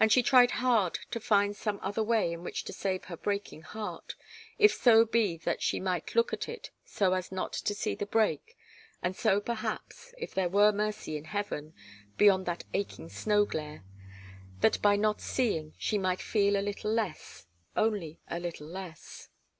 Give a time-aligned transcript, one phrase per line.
[0.00, 3.62] And she tried hard to find some other way in which to save her breaking
[3.62, 4.16] heart
[4.58, 8.04] if so be that she might look at it so as not to see the
[8.04, 8.56] break,
[9.00, 11.72] and so, perhaps if there were mercy in heaven,
[12.18, 13.84] beyond that aching snow glare
[14.60, 17.46] that by not seeing she might feel a little less,
[17.76, 19.28] only a little less.